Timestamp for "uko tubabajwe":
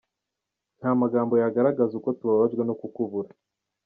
1.99-2.61